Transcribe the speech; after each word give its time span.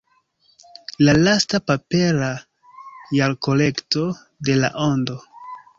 La 1.07 1.13
lasta 1.27 1.61
papera 1.73 2.31
jarkolekto 3.21 4.11
de 4.49 4.63
La 4.65 4.77
Ondo. 4.93 5.25